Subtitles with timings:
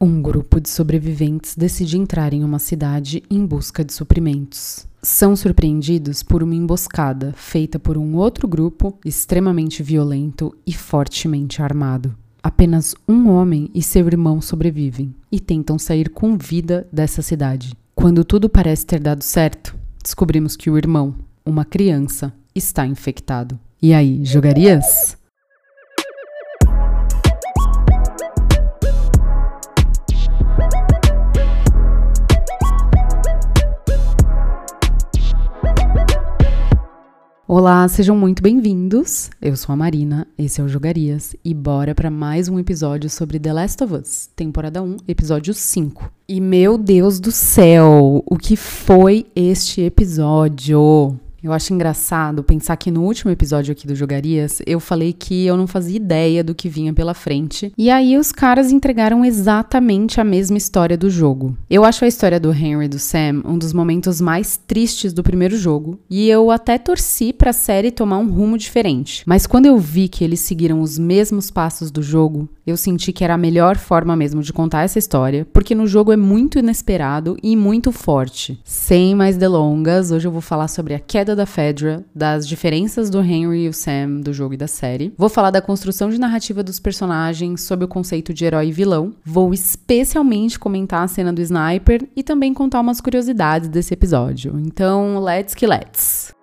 [0.00, 4.86] Um grupo de sobreviventes decide entrar em uma cidade em busca de suprimentos.
[5.02, 12.14] São surpreendidos por uma emboscada feita por um outro grupo extremamente violento e fortemente armado.
[12.40, 17.72] Apenas um homem e seu irmão sobrevivem e tentam sair com vida dessa cidade.
[17.92, 23.58] Quando tudo parece ter dado certo, descobrimos que o irmão, uma criança, está infectado.
[23.82, 25.17] E aí, jogarias?
[37.50, 39.30] Olá, sejam muito bem-vindos.
[39.40, 43.38] Eu sou a Marina, esse é o Jogarias e bora para mais um episódio sobre
[43.38, 46.12] The Last of Us, temporada 1, episódio 5.
[46.28, 51.18] E meu Deus do céu, o que foi este episódio?
[51.42, 55.56] Eu acho engraçado pensar que no último episódio aqui do Jogarias, eu falei que eu
[55.56, 57.72] não fazia ideia do que vinha pela frente.
[57.78, 61.56] E aí os caras entregaram exatamente a mesma história do jogo.
[61.70, 65.22] Eu acho a história do Henry e do Sam um dos momentos mais tristes do
[65.22, 69.22] primeiro jogo, e eu até torci pra série tomar um rumo diferente.
[69.24, 73.24] Mas quando eu vi que eles seguiram os mesmos passos do jogo, eu senti que
[73.24, 77.36] era a melhor forma mesmo de contar essa história, porque no jogo é muito inesperado
[77.42, 78.60] e muito forte.
[78.64, 83.20] Sem mais delongas, hoje eu vou falar sobre a queda da Fedra, das diferenças do
[83.20, 85.12] Henry e o Sam do jogo e da série.
[85.16, 89.12] Vou falar da construção de narrativa dos personagens sob o conceito de herói e vilão.
[89.24, 94.58] Vou especialmente comentar a cena do sniper e também contar umas curiosidades desse episódio.
[94.58, 96.37] Então, let's que let's!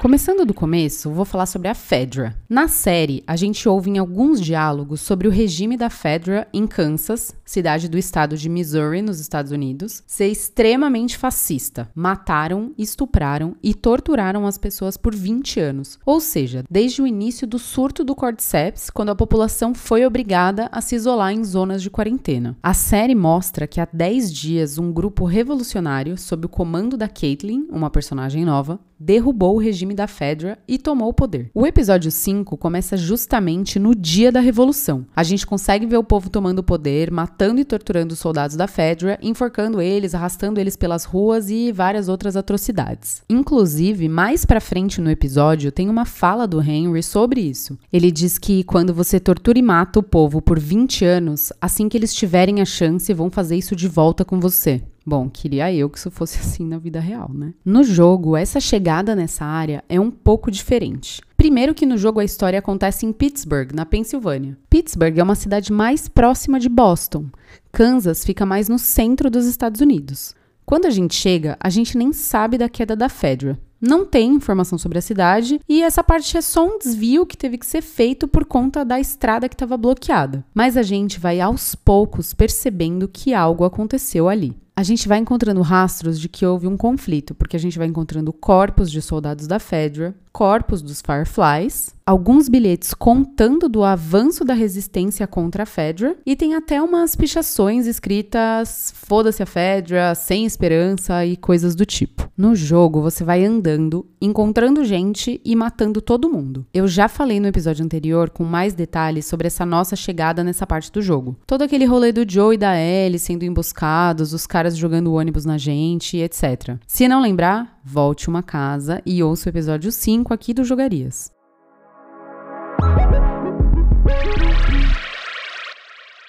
[0.00, 2.34] Começando do começo, vou falar sobre a Fedra.
[2.48, 7.36] Na série, a gente ouve em alguns diálogos sobre o regime da Fedra em Kansas,
[7.44, 11.86] cidade do estado de Missouri, nos Estados Unidos, ser extremamente fascista.
[11.94, 15.98] Mataram, estupraram e torturaram as pessoas por 20 anos.
[16.06, 20.80] Ou seja, desde o início do surto do Cordyceps, quando a população foi obrigada a
[20.80, 22.56] se isolar em zonas de quarentena.
[22.62, 27.66] A série mostra que há 10 dias um grupo revolucionário, sob o comando da Caitlyn,
[27.70, 31.50] uma personagem nova, derrubou o regime da Fedra e tomou o poder.
[31.54, 35.06] O episódio 5 começa justamente no dia da revolução.
[35.14, 38.66] A gente consegue ver o povo tomando o poder, matando e torturando os soldados da
[38.66, 43.22] Fedra, enforcando eles, arrastando eles pelas ruas e várias outras atrocidades.
[43.28, 47.78] Inclusive, mais para frente no episódio tem uma fala do Henry sobre isso.
[47.92, 51.96] Ele diz que quando você tortura e mata o povo por 20 anos, assim que
[51.96, 54.82] eles tiverem a chance, vão fazer isso de volta com você.
[55.04, 57.54] Bom, queria eu que isso fosse assim na vida real, né?
[57.64, 61.20] No jogo, essa chegada nessa área é um pouco diferente.
[61.36, 64.58] Primeiro que no jogo a história acontece em Pittsburgh, na Pensilvânia.
[64.68, 67.26] Pittsburgh é uma cidade mais próxima de Boston.
[67.72, 70.34] Kansas fica mais no centro dos Estados Unidos.
[70.66, 73.58] Quando a gente chega, a gente nem sabe da queda da Fedra.
[73.80, 77.56] Não tem informação sobre a cidade e essa parte é só um desvio que teve
[77.56, 80.44] que ser feito por conta da estrada que estava bloqueada.
[80.54, 85.60] Mas a gente vai aos poucos percebendo que algo aconteceu ali a gente vai encontrando
[85.60, 89.58] rastros de que houve um conflito, porque a gente vai encontrando corpos de soldados da
[89.58, 96.34] Fedra, corpos dos Fireflies, alguns bilhetes contando do avanço da resistência contra a Fedra e
[96.34, 102.28] tem até umas pichações escritas foda-se a Fedra, sem esperança e coisas do tipo.
[102.36, 106.66] No jogo, você vai andando, encontrando gente e matando todo mundo.
[106.72, 110.90] Eu já falei no episódio anterior com mais detalhes sobre essa nossa chegada nessa parte
[110.90, 111.36] do jogo.
[111.46, 115.58] Todo aquele rolê do Joe e da Ellie sendo emboscados, os caras jogando ônibus na
[115.58, 116.76] gente, etc.
[116.86, 121.32] Se não lembrar, volte uma casa e ouça o episódio 5 aqui do Jogarias.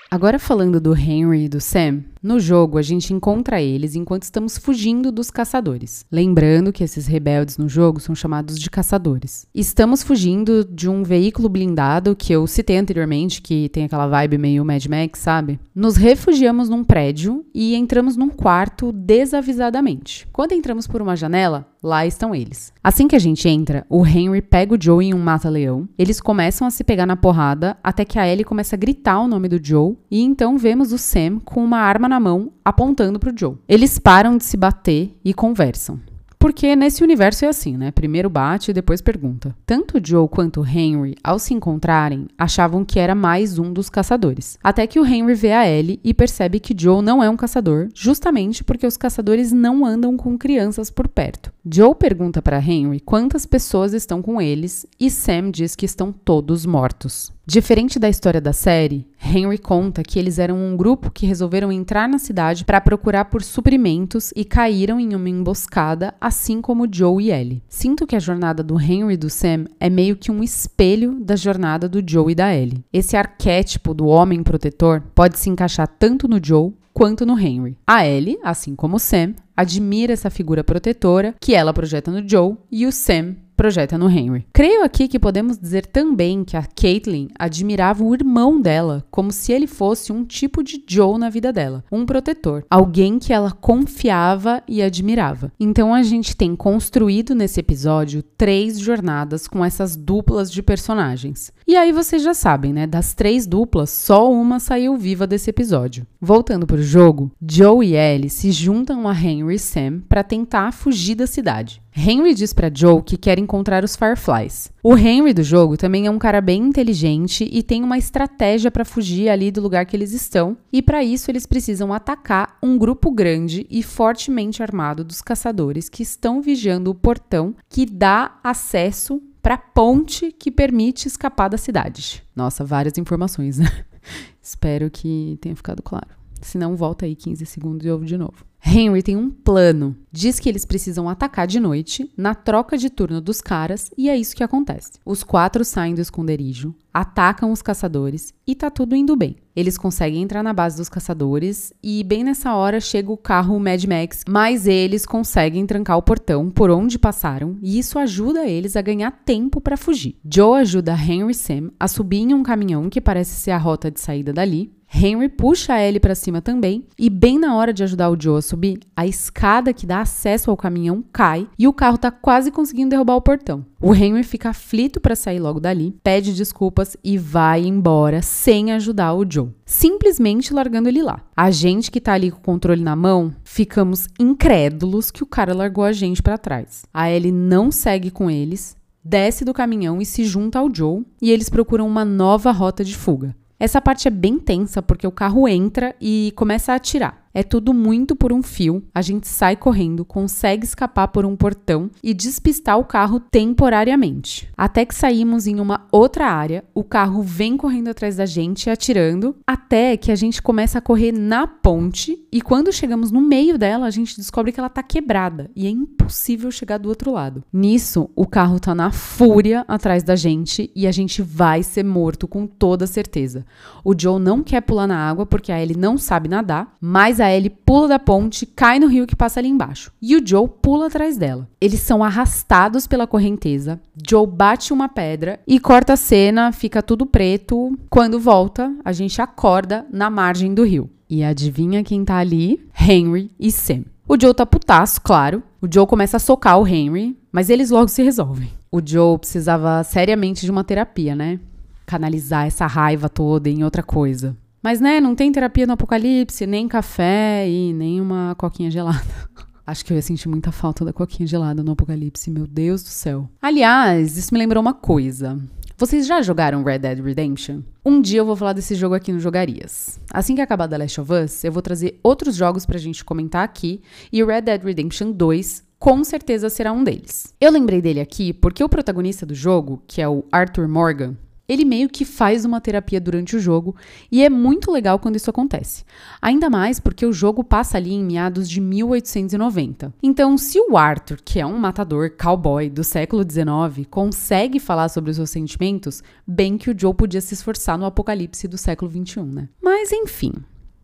[0.09, 4.57] Agora falando do Henry e do Sam, no jogo a gente encontra eles enquanto estamos
[4.57, 6.05] fugindo dos caçadores.
[6.11, 9.47] Lembrando que esses rebeldes no jogo são chamados de caçadores.
[9.53, 14.65] Estamos fugindo de um veículo blindado que eu citei anteriormente, que tem aquela vibe meio
[14.65, 15.59] Mad Max, sabe?
[15.73, 20.27] Nos refugiamos num prédio e entramos num quarto desavisadamente.
[20.31, 22.71] Quando entramos por uma janela, Lá estão eles.
[22.83, 25.89] Assim que a gente entra, o Henry pega o Joe em um mata-leão.
[25.97, 29.27] Eles começam a se pegar na porrada até que a Ellie começa a gritar o
[29.27, 33.33] nome do Joe e então vemos o Sam com uma arma na mão apontando para
[33.33, 33.55] o Joe.
[33.67, 35.99] Eles param de se bater e conversam.
[36.41, 37.91] Porque nesse universo é assim, né?
[37.91, 39.55] Primeiro bate e depois pergunta.
[39.63, 44.57] Tanto Joe quanto Henry, ao se encontrarem, achavam que era mais um dos caçadores.
[44.63, 47.89] Até que o Henry vê a Ellie e percebe que Joe não é um caçador,
[47.93, 51.53] justamente porque os caçadores não andam com crianças por perto.
[51.63, 56.65] Joe pergunta para Henry quantas pessoas estão com eles e Sam diz que estão todos
[56.65, 57.31] mortos.
[57.45, 62.07] Diferente da história da série, Henry conta que eles eram um grupo que resolveram entrar
[62.07, 67.31] na cidade para procurar por suprimentos e caíram em uma emboscada, assim como Joe e
[67.31, 67.63] Ellie.
[67.67, 71.35] Sinto que a jornada do Henry e do Sam é meio que um espelho da
[71.35, 72.83] jornada do Joe e da Ellie.
[72.93, 77.75] Esse arquétipo do homem protetor pode se encaixar tanto no Joe quanto no Henry.
[77.87, 82.57] A Ellie, assim como o Sam, admira essa figura protetora que ela projeta no Joe
[82.71, 84.47] e o Sam projeta no Henry.
[84.51, 89.51] Creio aqui que podemos dizer também que a Caitlyn admirava o irmão dela, como se
[89.51, 94.63] ele fosse um tipo de Joe na vida dela, um protetor, alguém que ela confiava
[94.67, 95.51] e admirava.
[95.59, 101.51] Então a gente tem construído nesse episódio três jornadas com essas duplas de personagens.
[101.67, 102.87] E aí vocês já sabem, né?
[102.87, 106.07] Das três duplas, só uma saiu viva desse episódio.
[106.19, 110.71] Voltando para o jogo, Joe e Ellie se juntam a Henry e Sam para tentar
[110.71, 111.81] fugir da cidade.
[111.95, 114.71] Henry diz para Joe que quer encontrar os Fireflies.
[114.81, 118.85] O Henry do jogo também é um cara bem inteligente e tem uma estratégia para
[118.85, 123.11] fugir ali do lugar que eles estão, e para isso eles precisam atacar um grupo
[123.11, 129.55] grande e fortemente armado dos caçadores que estão vigiando o portão que dá acesso para
[129.55, 132.23] a ponte que permite escapar da cidade.
[132.35, 133.85] Nossa, várias informações, né?
[134.41, 136.09] Espero que tenha ficado claro.
[136.41, 138.50] Se não, volta aí 15 segundos e ouve de novo.
[138.63, 139.95] Henry tem um plano.
[140.11, 144.15] Diz que eles precisam atacar de noite, na troca de turno dos caras, e é
[144.15, 144.93] isso que acontece.
[145.05, 149.35] Os quatro saem do esconderijo, atacam os caçadores e tá tudo indo bem.
[149.55, 153.83] Eles conseguem entrar na base dos caçadores e bem nessa hora chega o carro Mad
[153.83, 158.81] Max, mas eles conseguem trancar o portão por onde passaram e isso ajuda eles a
[158.81, 160.17] ganhar tempo para fugir.
[160.23, 163.91] Joe ajuda Henry e Sam a subir em um caminhão que parece ser a rota
[163.91, 167.81] de saída dali Henry puxa a Ellie para cima também, e bem na hora de
[167.81, 171.73] ajudar o Joe a subir, a escada que dá acesso ao caminhão cai e o
[171.73, 173.65] carro tá quase conseguindo derrubar o portão.
[173.81, 179.13] O Henry fica aflito para sair logo dali, pede desculpas e vai embora sem ajudar
[179.13, 181.21] o Joe, simplesmente largando ele lá.
[181.35, 185.53] A gente que tá ali com o controle na mão, ficamos incrédulos que o cara
[185.53, 186.83] largou a gente para trás.
[186.93, 191.31] A Ellie não segue com eles, desce do caminhão e se junta ao Joe, e
[191.31, 193.35] eles procuram uma nova rota de fuga.
[193.61, 197.20] Essa parte é bem tensa porque o carro entra e começa a atirar.
[197.33, 198.83] É tudo muito por um fio.
[198.93, 204.49] A gente sai correndo, consegue escapar por um portão e despistar o carro temporariamente.
[204.57, 209.35] Até que saímos em uma outra área, o carro vem correndo atrás da gente, atirando,
[209.47, 213.85] até que a gente começa a correr na ponte e quando chegamos no meio dela,
[213.85, 217.43] a gente descobre que ela tá quebrada e é impossível chegar do outro lado.
[217.51, 222.27] Nisso, o carro tá na fúria atrás da gente e a gente vai ser morto
[222.27, 223.45] com toda certeza.
[223.83, 227.31] O Joe não quer pular na água porque a Ellie não sabe nadar, mas a
[227.31, 229.91] Ellie pula da ponte, cai no rio que passa ali embaixo.
[230.01, 231.47] E o Joe pula atrás dela.
[231.59, 233.79] Eles são arrastados pela correnteza.
[234.07, 237.77] Joe bate uma pedra e corta a cena, fica tudo preto.
[237.89, 240.89] Quando volta, a gente acorda na margem do rio.
[241.09, 242.65] E adivinha quem tá ali?
[242.79, 243.83] Henry e Sam.
[244.07, 245.43] O Joe tá putaço, claro.
[245.61, 248.49] O Joe começa a socar o Henry, mas eles logo se resolvem.
[248.71, 251.39] O Joe precisava seriamente de uma terapia, né?
[251.85, 254.35] Canalizar essa raiva toda em outra coisa.
[254.63, 259.01] Mas, né, não tem terapia no apocalipse, nem café e nem uma coquinha gelada.
[259.65, 262.89] Acho que eu ia sentir muita falta da coquinha gelada no apocalipse, meu Deus do
[262.89, 263.29] céu.
[263.41, 265.39] Aliás, isso me lembrou uma coisa.
[265.77, 267.61] Vocês já jogaram Red Dead Redemption?
[267.83, 269.99] Um dia eu vou falar desse jogo aqui no Jogarias.
[270.13, 273.43] Assim que acabar The Last of Us, eu vou trazer outros jogos pra gente comentar
[273.43, 273.81] aqui,
[274.11, 277.33] e Red Dead Redemption 2 com certeza será um deles.
[277.41, 281.17] Eu lembrei dele aqui porque o protagonista do jogo, que é o Arthur Morgan,
[281.51, 283.75] ele meio que faz uma terapia durante o jogo
[284.09, 285.83] e é muito legal quando isso acontece.
[286.21, 289.93] Ainda mais porque o jogo passa ali em meados de 1890.
[290.01, 295.11] Então, se o Arthur, que é um matador cowboy do século XIX, consegue falar sobre
[295.11, 299.21] os seus sentimentos, bem que o Joe podia se esforçar no apocalipse do século XXI,
[299.23, 299.49] né?
[299.61, 300.31] Mas enfim,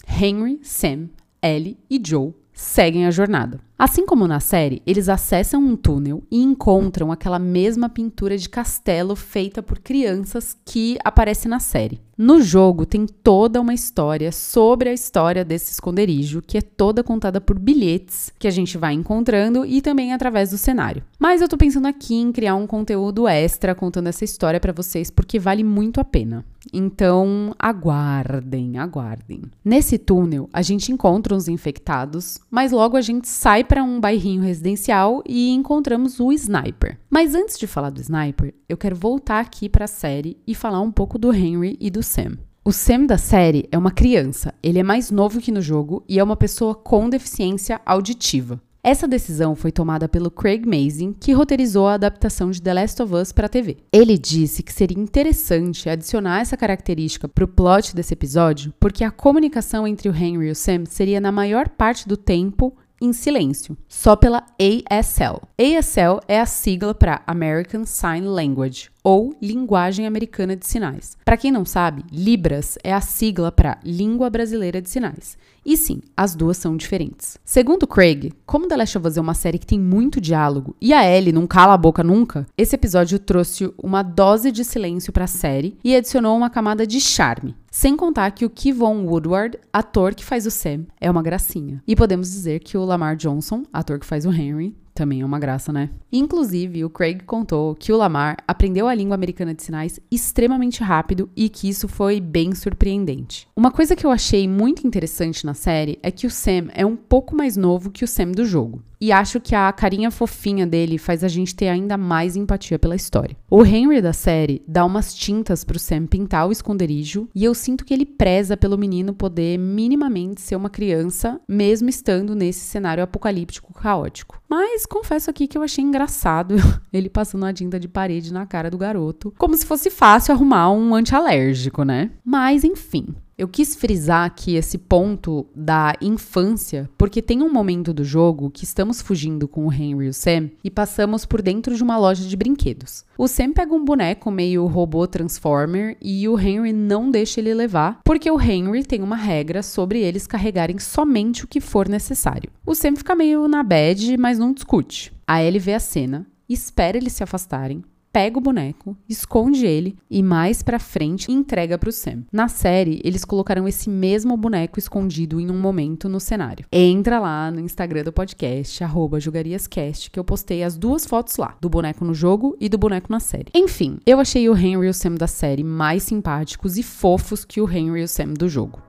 [0.05, 1.07] Henry, Sam,
[1.41, 3.66] Ellie e Joe seguem a jornada.
[3.77, 9.15] Assim como na série, eles acessam um túnel e encontram aquela mesma pintura de castelo
[9.15, 12.01] feita por crianças que aparece na série.
[12.17, 17.39] No jogo tem toda uma história sobre a história desse esconderijo, que é toda contada
[17.39, 21.03] por bilhetes que a gente vai encontrando e também através do cenário.
[21.19, 25.11] Mas eu tô pensando aqui em criar um conteúdo extra contando essa história para vocês
[25.11, 26.43] porque vale muito a pena.
[26.73, 29.43] Então, aguardem, aguardem.
[29.63, 34.41] Nesse túnel, a gente encontra uns infectados, mas logo a gente sai para um bairrinho
[34.41, 36.97] residencial e encontramos o Sniper.
[37.09, 40.81] Mas antes de falar do Sniper, eu quero voltar aqui para a série e falar
[40.81, 42.37] um pouco do Henry e do Sam.
[42.63, 46.19] O Sam da série é uma criança, ele é mais novo que no jogo e
[46.19, 48.61] é uma pessoa com deficiência auditiva.
[48.83, 53.13] Essa decisão foi tomada pelo Craig Mazin, que roteirizou a adaptação de The Last of
[53.13, 53.75] Us para a TV.
[53.91, 59.11] Ele disse que seria interessante adicionar essa característica para o plot desse episódio, porque a
[59.11, 63.77] comunicação entre o Henry e o Sam seria na maior parte do tempo em silêncio,
[63.87, 65.41] só pela ASL.
[65.57, 71.17] ASL é a sigla para American Sign Language, ou Linguagem Americana de Sinais.
[71.23, 75.37] Para quem não sabe, Libras é a sigla para Língua Brasileira de Sinais.
[75.67, 77.37] E sim, as duas são diferentes.
[77.43, 80.93] Segundo Craig, como The Last of Us é uma série que tem muito diálogo e
[80.93, 85.25] a Ellie não cala a boca nunca, esse episódio trouxe uma dose de silêncio para
[85.25, 87.53] a série e adicionou uma camada de charme.
[87.69, 91.83] Sem contar que o Kevon Woodward, ator que faz o Sam, é uma gracinha.
[91.85, 95.37] E podemos dizer que o Lamar Johnson, ator que faz o Henry, também é uma
[95.37, 95.91] graça, né?
[96.11, 101.29] Inclusive, o Craig contou que o Lamar aprendeu a língua americana de sinais extremamente rápido
[101.35, 103.47] e que isso foi bem surpreendente.
[103.55, 106.95] Uma coisa que eu achei muito interessante na série é que o Sam é um
[106.95, 108.81] pouco mais novo que o Sam do jogo.
[108.99, 112.95] E acho que a carinha fofinha dele faz a gente ter ainda mais empatia pela
[112.95, 113.37] história.
[113.47, 117.85] O Henry da série dá umas tintas pro Sam pintar o esconderijo e eu sinto
[117.85, 123.71] que ele preza pelo menino poder minimamente ser uma criança, mesmo estando nesse cenário apocalíptico
[123.71, 124.41] caótico.
[124.49, 126.55] Mas confesso aqui que eu achei engraçado
[126.91, 130.71] ele passando a tinta de parede na cara do garoto, como se fosse fácil arrumar
[130.71, 132.11] um antialérgico, né?
[132.23, 138.03] Mas enfim, eu quis frisar aqui esse ponto da infância, porque tem um momento do
[138.03, 141.83] jogo que estamos fugindo com o Henry e o Sam e passamos por dentro de
[141.83, 143.05] uma loja de brinquedos.
[143.15, 148.01] O Sam pega um boneco meio robô Transformer e o Henry não deixa ele levar,
[148.03, 152.49] porque o Henry tem uma regra sobre eles carregarem somente o que for necessário.
[152.65, 155.13] O Sam fica meio na bad, mas não discute.
[155.27, 157.83] A Ellie vê a cena, espera eles se afastarem,
[158.17, 162.23] pega o boneco, esconde ele e mais pra frente entrega pro Sam.
[162.31, 166.65] Na série, eles colocaram esse mesmo boneco escondido em um momento no cenário.
[166.71, 168.83] Entra lá no Instagram do podcast,
[169.19, 173.11] jogariascast, que eu postei as duas fotos lá, do boneco no jogo e do boneco
[173.11, 173.51] na série.
[173.53, 177.61] Enfim, eu achei o Henry e o Sam da série mais simpáticos e fofos que
[177.61, 178.81] o Henry e o Sam do jogo.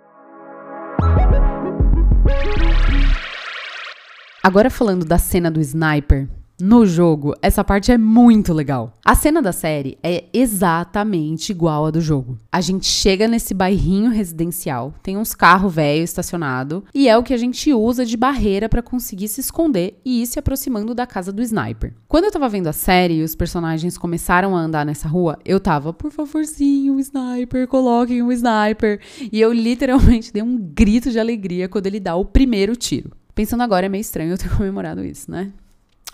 [4.43, 6.31] Agora falando da cena do sniper,
[6.61, 8.93] no jogo, essa parte é muito legal.
[9.05, 12.37] A cena da série é exatamente igual à do jogo.
[12.51, 17.33] A gente chega nesse bairrinho residencial, tem uns carros velhos estacionados e é o que
[17.33, 21.31] a gente usa de barreira para conseguir se esconder e ir se aproximando da casa
[21.31, 21.95] do sniper.
[22.09, 25.61] Quando eu tava vendo a série e os personagens começaram a andar nessa rua, eu
[25.61, 29.01] tava, por favorzinho, o sniper, coloquem o sniper.
[29.31, 33.13] E eu literalmente dei um grito de alegria quando ele dá o primeiro tiro.
[33.33, 35.53] Pensando agora, é meio estranho eu ter comemorado isso, né?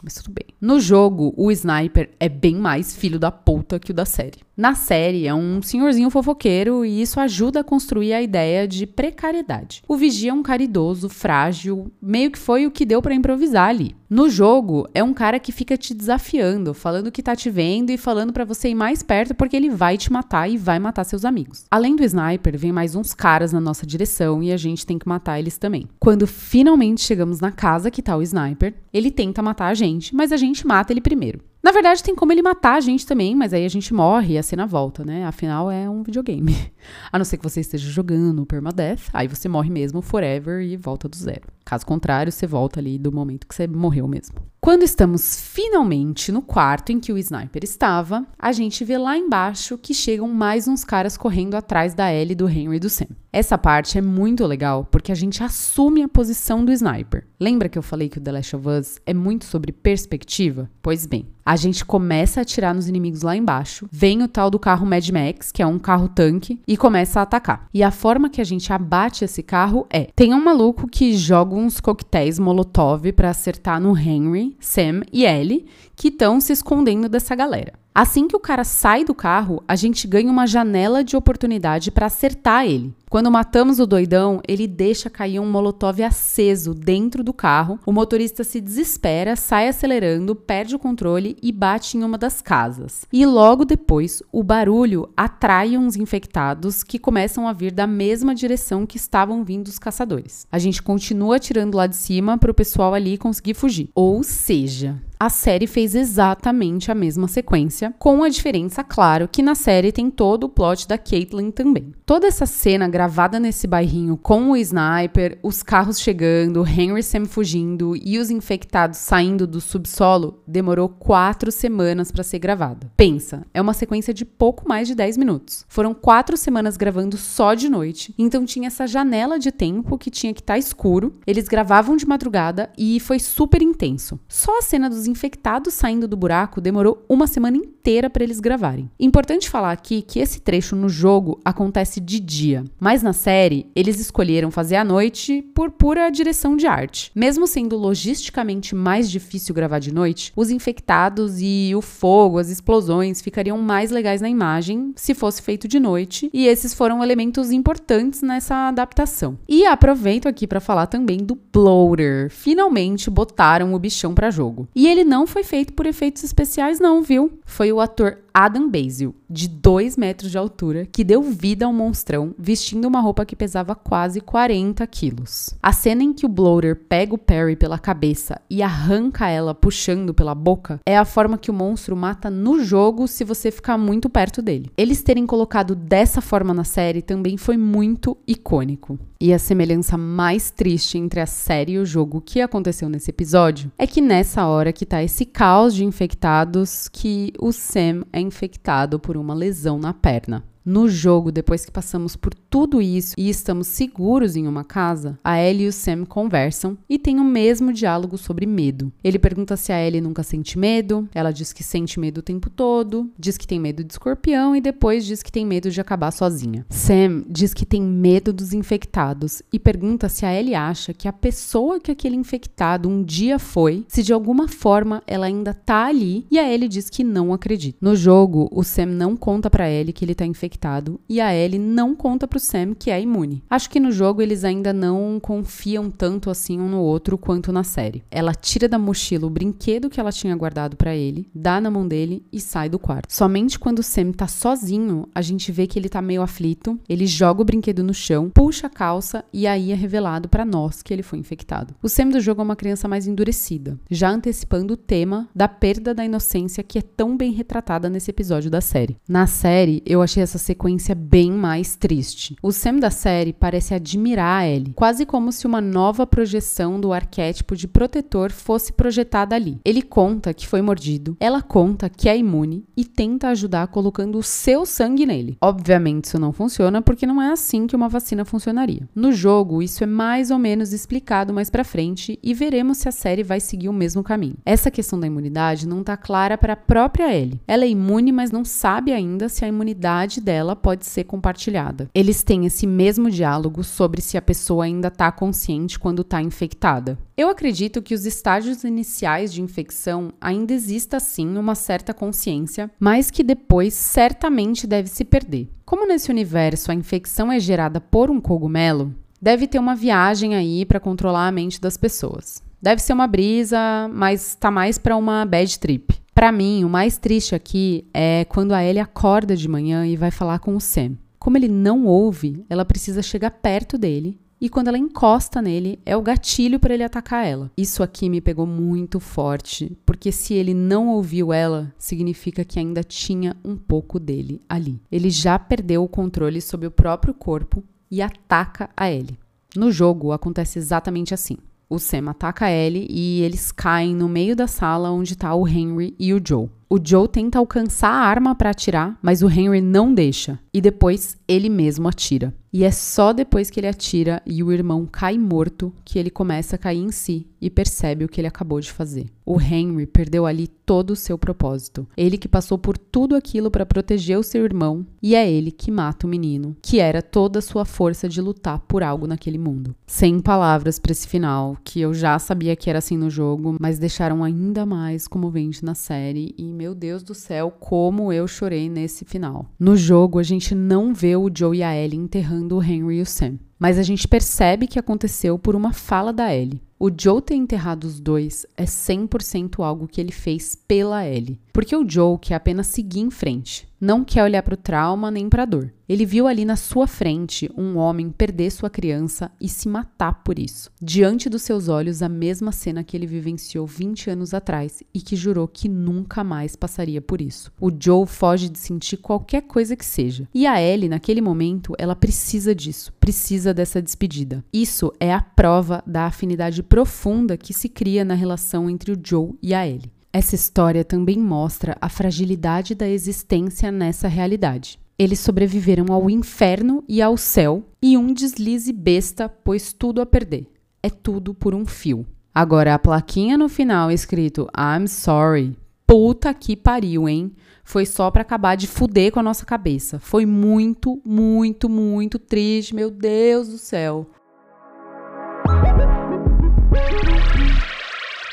[0.05, 0.55] Mas tudo bem.
[0.61, 4.44] No jogo, o sniper é bem mais filho da puta que o da série.
[4.57, 9.83] Na série, é um senhorzinho fofoqueiro e isso ajuda a construir a ideia de precariedade.
[9.89, 13.71] O vigia é um cara idoso, frágil, meio que foi o que deu para improvisar
[13.71, 13.97] ali.
[14.09, 17.99] No jogo, é um cara que fica te desafiando, falando que tá te vendo e
[17.99, 21.25] falando para você ir mais perto porque ele vai te matar e vai matar seus
[21.25, 21.65] amigos.
[21.69, 25.09] Além do sniper, vem mais uns caras na nossa direção e a gente tem que
[25.09, 25.89] matar eles também.
[25.99, 30.31] Quando finalmente chegamos na casa que tá o sniper, ele tenta matar a gente, mas
[30.31, 31.41] a gente mata ele primeiro.
[31.65, 34.39] Na verdade, tem como ele matar a gente também, mas aí a gente morre e
[34.39, 35.25] a cena volta, né?
[35.25, 36.55] Afinal, é um videogame.
[37.11, 41.09] A não ser que você esteja jogando Permadeath, aí você morre mesmo forever e volta
[41.09, 41.49] do zero.
[41.65, 44.37] Caso contrário, você volta ali do momento que você morreu mesmo.
[44.61, 49.79] Quando estamos finalmente no quarto em que o sniper estava, a gente vê lá embaixo
[49.79, 53.09] que chegam mais uns caras correndo atrás da Ellie, do Henry e do Sam.
[53.37, 57.27] Essa parte é muito legal porque a gente assume a posição do sniper.
[57.41, 60.71] Lembra que eu falei que o The Last of Us é muito sobre perspectiva?
[60.81, 64.59] Pois bem, a gente começa a atirar nos inimigos lá embaixo, vem o tal do
[64.61, 67.67] carro Mad Max, que é um carro tanque, e começa a atacar.
[67.75, 71.57] E a forma que a gente abate esse carro é: tem um maluco que joga
[71.57, 77.35] uns coquetéis Molotov para acertar no Henry Sam e Ellie, que estão se escondendo dessa
[77.35, 77.73] galera.
[77.95, 82.07] Assim que o cara sai do carro, a gente ganha uma janela de oportunidade para
[82.07, 82.93] acertar ele.
[83.15, 87.79] Quando matamos o doidão, ele deixa cair um molotov aceso dentro do carro.
[87.87, 93.07] O motorista se desespera, sai acelerando, perde o controle e bate em uma das casas.
[93.13, 98.85] E logo depois, o barulho atrai uns infectados que começam a vir da mesma direção
[98.85, 100.45] que estavam vindo os caçadores.
[100.51, 103.91] A gente continua atirando lá de cima para o pessoal ali conseguir fugir.
[103.95, 109.55] Ou seja, a série fez exatamente a mesma sequência, com a diferença, claro, que na
[109.55, 111.95] série tem todo o plot da Caitlyn também.
[112.05, 117.97] Toda essa cena gravada nesse bairrinho com o sniper, os carros chegando, Henry Sam fugindo
[117.97, 122.93] e os infectados saindo do subsolo demorou quatro semanas para ser gravada.
[122.95, 125.65] Pensa, é uma sequência de pouco mais de 10 minutos.
[125.71, 130.35] Foram quatro semanas gravando só de noite, então tinha essa janela de tempo que tinha
[130.35, 131.15] que estar tá escuro.
[131.27, 134.21] Eles gravavam de madrugada e foi super intenso.
[134.29, 138.91] Só a cena dos infectados saindo do buraco demorou uma semana inteira para eles gravarem.
[138.99, 144.01] Importante falar aqui que esse trecho no jogo acontece de dia, mas na série eles
[144.01, 147.13] escolheram fazer à noite por pura direção de arte.
[147.15, 153.23] Mesmo sendo logisticamente mais difícil gravar de noite, os infectados e o fogo, as explosões
[153.23, 158.23] ficariam mais legais na imagem se fosse feito de noite, e esses foram elementos importantes
[158.23, 159.39] nessa adaptação.
[159.49, 162.31] E aproveito aqui para falar também do Bloater.
[162.31, 164.67] Finalmente botaram o bichão para jogo.
[164.75, 167.39] E ele não foi feito por efeitos especiais não, viu?
[167.45, 172.35] Foi o ator Adam Basil, de 2 metros de altura, que deu vida ao monstrão
[172.37, 175.51] vestindo uma roupa que pesava quase 40 quilos.
[175.63, 180.13] A cena em que o Bloater pega o Perry pela cabeça e arranca ela puxando
[180.13, 184.11] pela boca é a forma que o monstro mata no jogo se você ficar muito
[184.11, 184.71] perto dele.
[184.77, 188.99] Eles terem colocado dessa forma na série também foi muito icônico.
[189.21, 193.71] E a semelhança mais triste entre a série e o jogo que aconteceu nesse episódio
[193.79, 198.99] é que nessa hora que tá esse caos de infectados que o Sam é infectado
[198.99, 200.45] por uma lesão na perna.
[200.65, 205.39] No jogo, depois que passamos por tudo isso e estamos seguros em uma casa, a
[205.39, 208.91] Ellie e o Sam conversam e têm o mesmo diálogo sobre medo.
[209.03, 212.49] Ele pergunta se a Ellie nunca sente medo, ela diz que sente medo o tempo
[212.49, 216.11] todo, diz que tem medo de escorpião e depois diz que tem medo de acabar
[216.11, 216.65] sozinha.
[216.71, 221.13] Sam diz que tem medo dos infectados e pergunta se a Ellie acha que a
[221.13, 226.27] pessoa que aquele infectado um dia foi, se de alguma forma ela ainda tá ali
[226.31, 227.77] e a Ellie diz que não acredita.
[227.83, 231.35] No jogo, o Sam não conta para Ellie que ele tá infectado infectado e a
[231.35, 233.43] Ellie não conta pro Sam que é imune.
[233.51, 237.65] Acho que no jogo eles ainda não confiam tanto assim um no outro quanto na
[237.65, 238.03] série.
[238.11, 241.87] Ela tira da mochila o brinquedo que ela tinha guardado para ele, dá na mão
[241.87, 243.13] dele e sai do quarto.
[243.13, 247.07] Somente quando o Sam tá sozinho, a gente vê que ele tá meio aflito, ele
[247.07, 250.93] joga o brinquedo no chão, puxa a calça e aí é revelado para nós que
[250.93, 251.75] ele foi infectado.
[251.83, 255.95] O Sam do jogo é uma criança mais endurecida, já antecipando o tema da perda
[255.95, 258.97] da inocência que é tão bem retratada nesse episódio da série.
[259.09, 262.37] Na série, eu achei essa sequência bem mais triste.
[262.43, 266.93] O Sam da série parece admirar a Ellie, quase como se uma nova projeção do
[266.93, 269.59] arquétipo de protetor fosse projetada ali.
[269.65, 274.23] Ele conta que foi mordido, ela conta que é imune e tenta ajudar colocando o
[274.23, 275.37] seu sangue nele.
[275.41, 278.89] Obviamente isso não funciona porque não é assim que uma vacina funcionaria.
[278.95, 282.93] No jogo, isso é mais ou menos explicado mais para frente e veremos se a
[282.93, 284.37] série vai seguir o mesmo caminho.
[284.45, 287.41] Essa questão da imunidade não tá clara para a própria Ellie.
[287.47, 291.89] Ela é imune, mas não sabe ainda se a imunidade dela dela pode ser compartilhada.
[291.95, 296.99] Eles têm esse mesmo diálogo sobre se a pessoa ainda está consciente quando está infectada.
[297.17, 303.13] Eu acredito que os estágios iniciais de infecção ainda exista sim uma certa consciência, mas
[303.13, 305.49] que depois certamente deve se perder.
[305.65, 308.93] Como nesse universo a infecção é gerada por um cogumelo,
[309.23, 312.43] deve ter uma viagem aí para controlar a mente das pessoas.
[312.61, 316.04] Deve ser uma brisa, mas tá mais para uma bad trip.
[316.25, 320.11] Para mim, o mais triste aqui é quando a Ellie acorda de manhã e vai
[320.11, 320.97] falar com o Sam.
[321.19, 325.95] Como ele não ouve, ela precisa chegar perto dele e quando ela encosta nele, é
[325.95, 327.51] o gatilho para ele atacar ela.
[327.59, 332.83] Isso aqui me pegou muito forte, porque se ele não ouviu ela, significa que ainda
[332.83, 334.81] tinha um pouco dele ali.
[334.91, 339.19] Ele já perdeu o controle sobre o próprio corpo e ataca a Ellie.
[339.55, 341.37] No jogo acontece exatamente assim.
[341.69, 345.49] O Sam ataca a Ellie e eles caem no meio da sala onde está o
[345.49, 346.49] Henry e o Joe.
[346.69, 350.39] O Joe tenta alcançar a arma para atirar, mas o Henry não deixa.
[350.55, 352.33] E depois ele mesmo atira.
[352.53, 356.55] E é só depois que ele atira e o irmão cai morto que ele começa
[356.55, 359.07] a cair em si e percebe o que ele acabou de fazer.
[359.27, 361.87] O Henry perdeu ali todo o seu propósito.
[361.97, 365.71] Ele que passou por tudo aquilo para proteger o seu irmão, e é ele que
[365.71, 369.75] mata o menino, que era toda a sua força de lutar por algo naquele mundo.
[369.87, 373.79] Sem palavras para esse final, que eu já sabia que era assim no jogo, mas
[373.79, 379.05] deixaram ainda mais comovente na série e meu Deus do céu, como eu chorei nesse
[379.05, 379.47] final.
[379.59, 383.03] No jogo, a gente não vê o Joe e a Ellie enterrando o Henry e
[383.03, 386.61] o Sam, mas a gente percebe que aconteceu por uma fala da Ellie.
[386.77, 391.41] O Joe ter enterrado os dois é 100% algo que ele fez pela Ellie.
[391.53, 393.69] Porque o Joe quer apenas seguir em frente.
[393.85, 395.71] Não quer olhar para o trauma nem para a dor.
[395.87, 400.39] Ele viu ali na sua frente um homem perder sua criança e se matar por
[400.39, 400.71] isso.
[400.81, 405.15] Diante dos seus olhos, a mesma cena que ele vivenciou 20 anos atrás e que
[405.15, 407.53] jurou que nunca mais passaria por isso.
[407.61, 410.27] O Joe foge de sentir qualquer coisa que seja.
[410.33, 414.43] E a Ellie, naquele momento, ela precisa disso, precisa dessa despedida.
[414.51, 419.35] Isso é a prova da afinidade profunda que se cria na relação entre o Joe
[419.43, 419.93] e a Ellie.
[420.15, 424.79] Essa história também mostra a fragilidade da existência nessa realidade.
[424.97, 430.47] Eles sobreviveram ao inferno e ao céu, e um deslize besta pôs tudo a perder.
[430.81, 432.07] É tudo por um fio.
[432.33, 435.59] Agora, a plaquinha no final escrito I'm sorry.
[435.85, 437.33] Puta que pariu, hein?
[437.65, 439.99] Foi só para acabar de fuder com a nossa cabeça.
[439.99, 444.09] Foi muito, muito, muito triste, meu Deus do céu.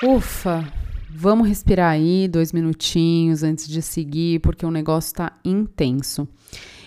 [0.04, 0.64] Ufa,
[1.14, 6.28] vamos respirar aí dois minutinhos antes de seguir, porque o negócio tá intenso.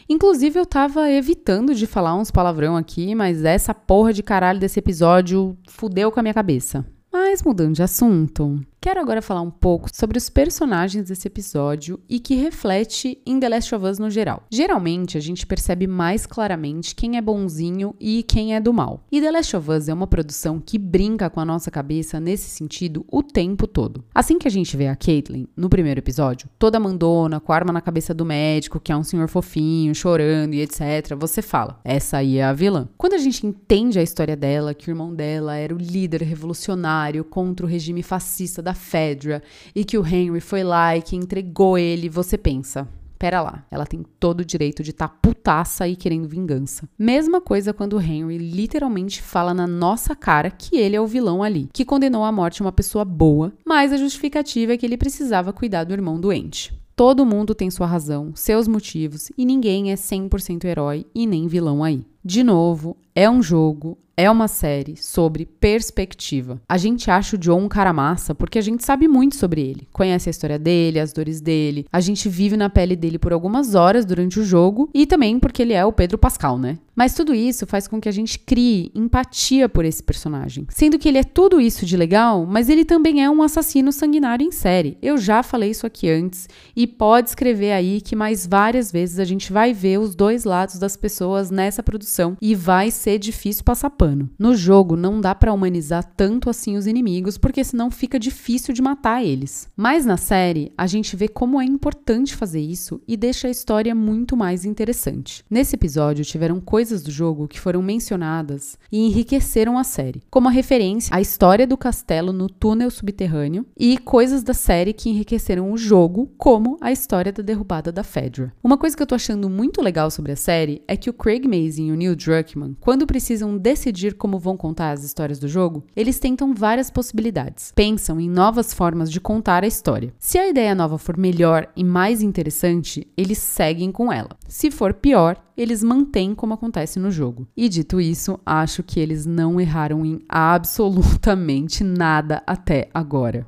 [0.09, 4.79] Inclusive, eu tava evitando de falar uns palavrão aqui, mas essa porra de caralho desse
[4.79, 6.85] episódio fudeu com a minha cabeça.
[7.13, 12.21] Mas mudando de assunto, Quero agora falar um pouco sobre os personagens desse episódio e
[12.21, 14.43] que reflete em The Last of Us no geral.
[14.51, 19.03] Geralmente, a gente percebe mais claramente quem é bonzinho e quem é do mal.
[19.11, 22.51] E The Last of Us é uma produção que brinca com a nossa cabeça nesse
[22.51, 24.05] sentido o tempo todo.
[24.15, 27.73] Assim que a gente vê a Caitlyn no primeiro episódio, toda mandona, com a arma
[27.73, 32.19] na cabeça do médico, que é um senhor fofinho, chorando e etc., você fala: essa
[32.19, 32.87] aí é a vilã.
[32.99, 37.25] Quando a gente entende a história dela, que o irmão dela era o líder revolucionário
[37.25, 39.43] contra o regime fascista da Fedra
[39.75, 42.89] e que o Henry foi lá e que entregou ele, você pensa.
[43.19, 46.89] Pera lá, ela tem todo o direito de estar tá putaça e querendo vingança.
[46.99, 51.43] Mesma coisa quando o Henry literalmente fala na nossa cara que ele é o vilão
[51.43, 55.53] ali, que condenou à morte uma pessoa boa, mas a justificativa é que ele precisava
[55.53, 56.79] cuidar do irmão doente.
[56.97, 61.83] Todo mundo tem sua razão, seus motivos, e ninguém é 100% herói e nem vilão
[61.83, 62.05] aí.
[62.25, 66.61] De novo, é um jogo, é uma série sobre perspectiva.
[66.69, 69.89] A gente acha o John um cara massa porque a gente sabe muito sobre ele,
[69.93, 73.75] conhece a história dele, as dores dele, a gente vive na pele dele por algumas
[73.75, 76.79] horas durante o jogo e também porque ele é o Pedro Pascal, né?
[76.95, 80.65] Mas tudo isso faz com que a gente crie empatia por esse personagem.
[80.71, 84.47] Sendo que ele é tudo isso de legal, mas ele também é um assassino sanguinário
[84.47, 84.97] em série.
[85.03, 89.25] Eu já falei isso aqui antes e pode escrever aí que mais várias vezes a
[89.25, 93.91] gente vai ver os dois lados das pessoas nessa produção e vai ser difícil passar
[93.91, 94.04] pano.
[94.39, 98.83] No jogo não dá para humanizar tanto assim os inimigos, porque senão fica difícil de
[98.83, 99.69] matar eles.
[99.77, 103.95] Mas na série, a gente vê como é importante fazer isso e deixa a história
[103.95, 105.45] muito mais interessante.
[105.51, 110.49] Nesse episódio tiveram coisas coisas do jogo que foram mencionadas e enriqueceram a série, como
[110.49, 115.73] a referência à história do castelo no túnel subterrâneo e coisas da série que enriqueceram
[115.73, 118.53] o jogo, como a história da derrubada da Fedra.
[118.63, 121.49] Uma coisa que eu tô achando muito legal sobre a série é que o Craig
[121.49, 125.85] Mazin e o Neil Druckmann, quando precisam decidir como vão contar as histórias do jogo,
[125.95, 127.73] eles tentam várias possibilidades.
[127.75, 130.13] Pensam em novas formas de contar a história.
[130.19, 134.31] Se a ideia nova for melhor e mais interessante, eles seguem com ela.
[134.49, 137.47] Se for pior, eles mantêm como acontece no jogo.
[137.57, 143.47] E dito isso, acho que eles não erraram em absolutamente nada até agora.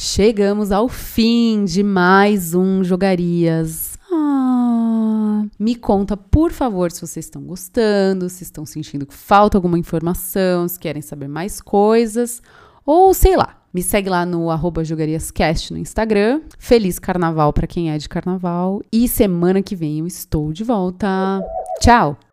[0.00, 3.87] Chegamos ao fim de mais um Jogarias.
[5.58, 10.68] Me conta, por favor, se vocês estão gostando, se estão sentindo que falta alguma informação,
[10.68, 12.40] se querem saber mais coisas,
[12.86, 16.42] ou sei lá, me segue lá no arroba jogariascast no Instagram.
[16.58, 18.82] Feliz carnaval para quem é de carnaval.
[18.92, 21.42] E semana que vem eu estou de volta.
[21.80, 22.27] Tchau!